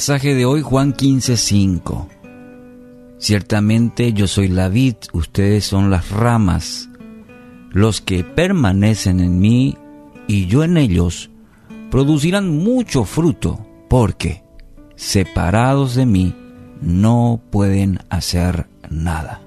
[0.00, 2.08] pasaje de hoy, Juan 15:5.
[3.18, 6.88] Ciertamente yo soy la vid, ustedes son las ramas.
[7.70, 9.76] Los que permanecen en mí
[10.26, 11.28] y yo en ellos
[11.90, 14.42] producirán mucho fruto, porque
[14.96, 16.34] separados de mí
[16.80, 19.42] no pueden hacer nada.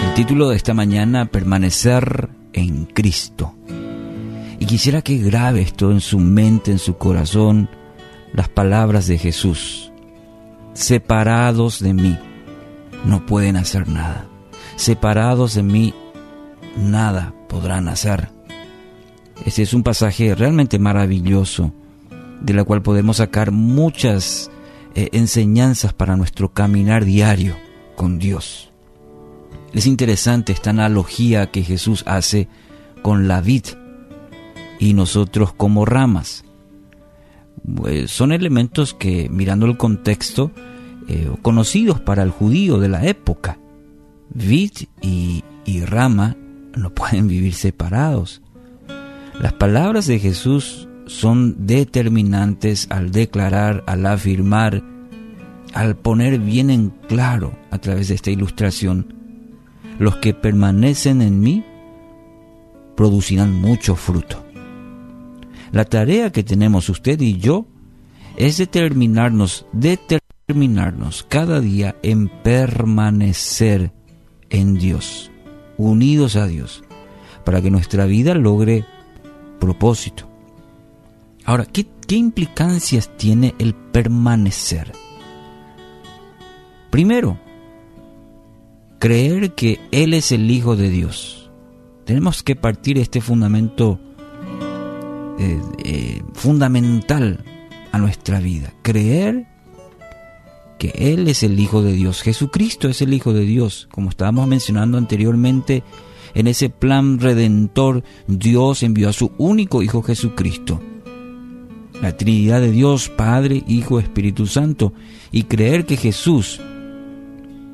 [0.00, 3.56] El título de esta mañana, Permanecer en Cristo.
[4.60, 7.68] Y quisiera que grabe esto en su mente, en su corazón,
[8.32, 9.92] las palabras de Jesús.
[10.72, 12.18] Separados de mí,
[13.04, 14.26] no pueden hacer nada.
[14.76, 15.94] Separados de mí,
[16.76, 18.30] nada podrán hacer.
[19.44, 21.72] Este es un pasaje realmente maravilloso,
[22.40, 24.50] de la cual podemos sacar muchas
[24.94, 27.56] eh, enseñanzas para nuestro caminar diario
[27.96, 28.70] con Dios.
[29.72, 32.48] Es interesante esta analogía que Jesús hace
[33.02, 33.64] con la vid
[34.78, 36.44] y nosotros como ramas.
[37.76, 40.50] Pues, son elementos que, mirando el contexto,
[41.08, 43.58] eh, conocidos para el judío de la época.
[44.32, 44.72] Vid
[45.02, 45.42] y
[45.84, 46.36] rama
[46.76, 48.42] no pueden vivir separados.
[49.40, 54.82] Las palabras de Jesús son determinantes al declarar, al afirmar,
[55.72, 59.14] al poner bien en claro a través de esta ilustración,
[59.98, 61.64] los que permanecen en mí
[62.96, 64.44] producirán mucho fruto.
[65.72, 67.66] La tarea que tenemos usted y yo
[68.36, 73.92] es determinarnos, determinarnos cada día en permanecer
[74.48, 75.30] en Dios,
[75.76, 76.82] unidos a Dios,
[77.44, 78.84] para que nuestra vida logre
[79.60, 80.28] propósito.
[81.44, 84.92] Ahora, ¿qué, implicancias tiene el permanecer?
[86.90, 87.38] Primero,
[88.98, 91.50] creer que Él es el Hijo de Dios.
[92.04, 94.00] Tenemos que partir este fundamento
[95.42, 97.42] eh, eh, fundamental
[97.92, 98.74] a nuestra vida.
[98.82, 99.46] Creer
[100.78, 102.20] que Él es el Hijo de Dios.
[102.20, 103.88] Jesucristo es el Hijo de Dios.
[103.90, 105.82] Como estábamos mencionando anteriormente,
[106.34, 110.78] en ese plan redentor, Dios envió a su único Hijo Jesucristo.
[112.02, 114.92] La Trinidad de Dios, Padre, Hijo, Espíritu Santo.
[115.32, 116.60] Y creer que Jesús,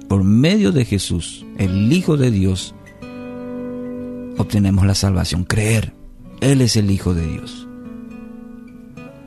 [0.09, 2.77] por medio de Jesús, el Hijo de Dios,
[4.39, 5.43] obtenemos la salvación.
[5.43, 5.96] Creer.
[6.41, 7.67] Él es el Hijo de Dios.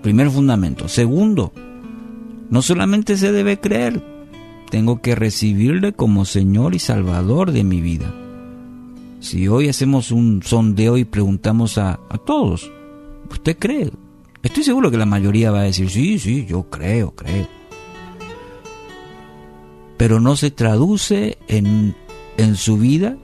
[0.02, 0.88] Primer fundamento.
[0.88, 1.52] Segundo,
[2.50, 4.02] no solamente se debe creer,
[4.70, 8.14] tengo que recibirle como Señor y Salvador de mi vida.
[9.20, 12.72] Si hoy hacemos un sondeo y preguntamos a, a todos,
[13.30, 13.92] ¿usted cree?
[14.42, 17.48] Estoy seguro que la mayoría va a decir, sí, sí, yo creo, creo.
[19.98, 21.94] Pero no se traduce en,
[22.38, 23.18] en su vida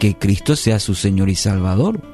[0.00, 2.11] que Cristo sea su Señor y Salvador.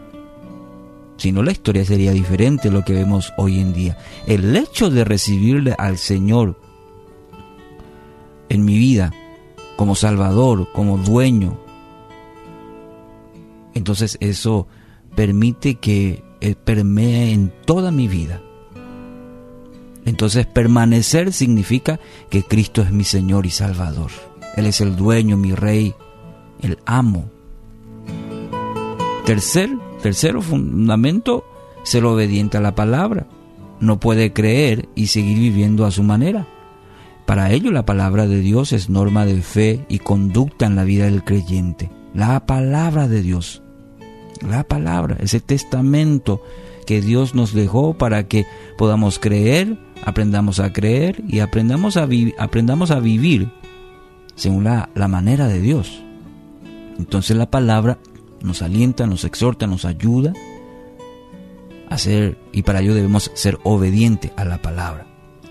[1.19, 3.99] Si no, la historia sería diferente lo que vemos hoy en día.
[4.27, 6.59] El hecho de recibirle al Señor
[8.49, 9.13] en mi vida
[9.77, 11.59] como Salvador, como dueño,
[13.75, 14.67] entonces eso
[15.15, 16.23] permite que
[16.65, 18.41] permee en toda mi vida.
[20.05, 24.11] Entonces permanecer significa que Cristo es mi Señor y Salvador.
[24.57, 25.95] Él es el dueño, mi rey,
[26.63, 27.31] el amo.
[29.27, 29.69] Tercer
[30.03, 31.45] Tercero fundamento,
[31.83, 33.27] ser obediente a la palabra.
[33.81, 36.47] No puede creer y seguir viviendo a su manera.
[37.27, 41.05] Para ello la palabra de Dios es norma de fe y conducta en la vida
[41.05, 41.91] del creyente.
[42.15, 43.63] La palabra de Dios.
[44.49, 46.43] La palabra, ese testamento
[46.87, 48.47] que Dios nos dejó para que
[48.79, 52.09] podamos creer, aprendamos a creer y aprendamos a,
[52.39, 53.51] aprendamos a vivir
[54.37, 56.03] según la, la manera de Dios.
[56.99, 57.99] Entonces la palabra
[58.43, 60.33] nos alienta, nos exhorta, nos ayuda
[61.89, 65.07] a ser, y para ello debemos ser obedientes a la palabra.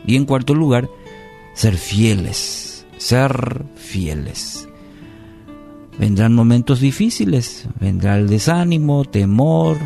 [0.06, 0.90] Y en cuarto lugar,
[1.54, 4.70] ser fieles, ser fieles.
[5.98, 9.78] Vendrán momentos difíciles, vendrá el desánimo, temor,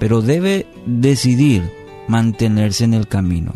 [0.00, 1.62] pero debe decidir
[2.08, 3.54] mantenerse en el camino,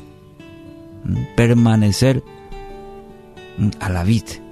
[1.34, 2.22] permanecer
[3.80, 4.45] a la vida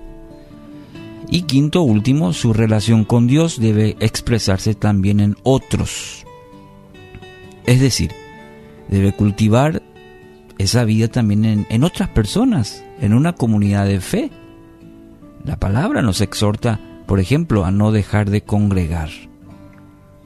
[1.35, 6.25] y quinto, último, su relación con Dios debe expresarse también en otros.
[7.67, 8.13] Es decir,
[8.89, 9.83] debe cultivar
[10.59, 14.31] esa vida también en, otras personas, en una comunidad de fe.
[15.45, 19.11] La palabra nos exhorta, por ejemplo, a no dejar de congregar.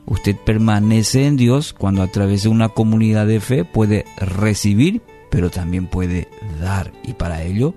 [0.04, 5.00] Usted permanece en Dios cuando a través de una comunidad de fe puede recibir,
[5.30, 6.28] pero también puede
[6.60, 6.92] dar.
[7.02, 7.72] Y para ello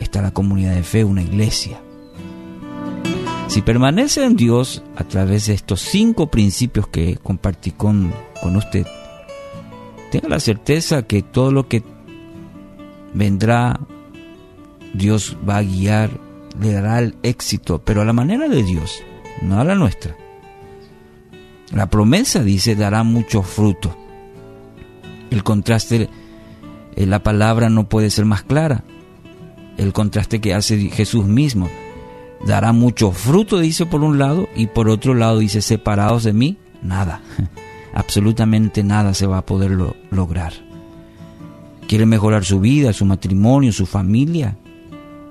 [0.00, 1.82] está la comunidad de fe, una iglesia.
[3.48, 8.12] Si permanece en Dios a través de estos cinco principios que compartí con,
[8.42, 8.86] con usted,
[10.12, 11.82] tenga la certeza que todo lo que
[13.14, 13.80] vendrá,
[14.92, 16.10] Dios va a guiar,
[16.60, 19.02] le dará el éxito, pero a la manera de Dios,
[19.40, 20.14] no a la nuestra.
[21.72, 23.96] La promesa dice dará mucho fruto.
[25.30, 26.10] El contraste,
[26.96, 28.84] eh, la palabra no puede ser más clara.
[29.78, 31.70] El contraste que hace Jesús mismo.
[32.46, 36.56] Dará mucho fruto, dice por un lado, y por otro lado dice, separados de mí,
[36.82, 37.20] nada.
[37.94, 39.76] Absolutamente nada se va a poder
[40.10, 40.52] lograr.
[41.88, 44.56] ¿Quiere mejorar su vida, su matrimonio, su familia?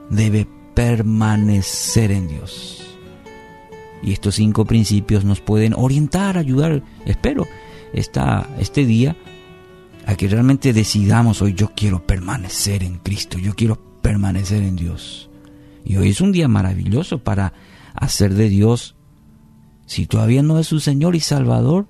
[0.09, 2.97] Debe permanecer en Dios.
[4.01, 7.47] Y estos cinco principios nos pueden orientar, ayudar, espero,
[7.93, 9.15] esta, este día
[10.05, 15.26] a que realmente decidamos hoy yo quiero permanecer en Cristo, yo quiero permanecer en Dios.
[15.87, 17.53] Y hoy es un día maravilloso para
[17.93, 18.95] hacer de Dios,
[19.85, 21.87] si todavía no es su Señor y Salvador,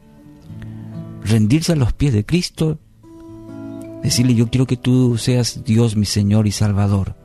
[1.23, 2.77] rendirse a los pies de Cristo,
[4.03, 7.15] decirle yo quiero que tú seas Dios mi Señor y Salvador.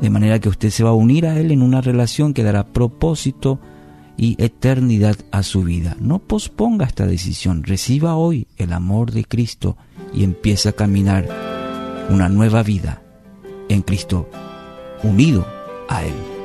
[0.00, 2.66] De manera que usted se va a unir a Él en una relación que dará
[2.66, 3.60] propósito
[4.16, 5.96] y eternidad a su vida.
[6.00, 9.76] No posponga esta decisión, reciba hoy el amor de Cristo
[10.12, 11.28] y empiece a caminar
[12.10, 13.00] una nueva vida
[13.68, 14.28] en Cristo,
[15.02, 15.46] unido
[15.88, 16.39] a Él.